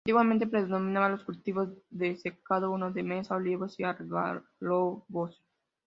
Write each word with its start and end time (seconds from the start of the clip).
Antiguamente 0.03 0.47
predominaban 0.47 1.11
los 1.11 1.23
cultivos 1.23 1.69
de 1.91 2.17
secano: 2.17 2.71
uva 2.73 2.89
de 2.89 3.03
mesa, 3.03 3.35
olivos 3.35 3.79
y 3.79 3.83
algarrobos. 3.83 5.39